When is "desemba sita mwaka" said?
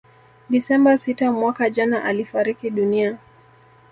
0.51-1.69